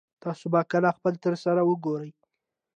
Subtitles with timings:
[0.23, 2.11] تاسو به کله خپل تره سره وګورئ